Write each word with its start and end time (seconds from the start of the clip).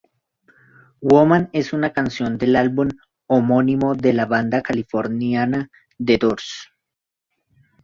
Woman 1.03 1.51
es 1.53 1.73
una 1.73 1.93
canción 1.93 2.39
del 2.39 2.55
álbum 2.55 2.89
homónimo 3.27 3.93
de 3.93 4.13
la 4.13 4.25
banda 4.25 4.63
californiana 4.63 5.69
The 6.03 6.17
Doors. 6.17 6.71